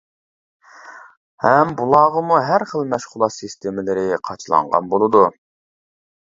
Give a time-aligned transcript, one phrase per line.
[1.45, 5.27] ھەم بۇلارغىمۇ ھەر خىل مەشغۇلات سىستېمىلىرى قاچىلانغان بولىدۇ.